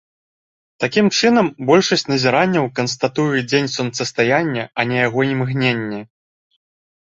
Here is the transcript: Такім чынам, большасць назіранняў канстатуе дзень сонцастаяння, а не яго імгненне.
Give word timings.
Такім 0.83 1.05
чынам, 1.19 1.47
большасць 1.71 2.05
назіранняў 2.13 2.65
канстатуе 2.81 3.45
дзень 3.51 3.69
сонцастаяння, 3.77 4.63
а 4.77 4.81
не 4.95 5.01
яго 5.07 5.29
імгненне. 5.37 6.01